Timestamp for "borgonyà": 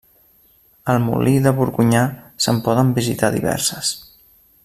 1.59-2.01